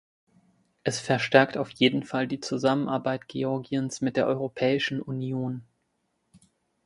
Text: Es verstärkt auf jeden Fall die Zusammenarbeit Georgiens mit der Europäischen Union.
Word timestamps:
Es 0.83 0.99
verstärkt 0.99 1.57
auf 1.57 1.69
jeden 1.69 2.01
Fall 2.01 2.27
die 2.27 2.39
Zusammenarbeit 2.39 3.27
Georgiens 3.27 4.01
mit 4.01 4.17
der 4.17 4.25
Europäischen 4.25 4.99
Union. 4.99 5.63